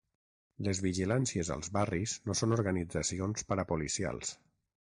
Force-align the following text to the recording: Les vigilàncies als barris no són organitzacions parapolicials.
Les 0.67 0.79
vigilàncies 0.85 1.51
als 1.57 1.69
barris 1.75 2.15
no 2.31 2.37
són 2.41 2.55
organitzacions 2.59 3.49
parapolicials. 3.53 4.37